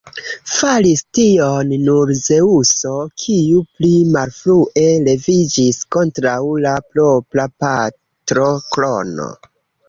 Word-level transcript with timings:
Faris 0.51 1.01
tion 1.17 1.73
nur 1.81 2.13
Zeŭso, 2.19 2.93
kiu 3.23 3.59
pli 3.75 3.91
malfrue 4.15 4.87
leviĝis 5.09 5.79
kontraŭ 5.97 6.35
la 6.65 6.73
propra 6.97 7.47
patro 7.67 8.49
Krono. 8.75 9.31